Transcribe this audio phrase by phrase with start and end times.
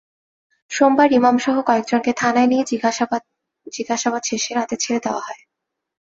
[0.71, 2.63] সোমবার ইমামসহ কয়েকজনকে থানায় নিয়ে
[3.67, 5.41] জিজ্ঞাসাবাদ শেষে রাতে ছেড়ে দেওয়া হয়।